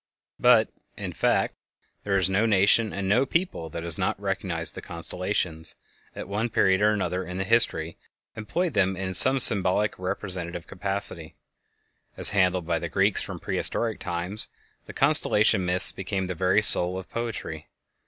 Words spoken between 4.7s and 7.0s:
the constellations, and at one period or